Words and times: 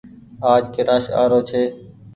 آج 0.51 0.63
ڪيلآش 0.73 1.05
آ 1.21 1.23
رو 1.31 1.39
ڇي۔ 1.49 1.63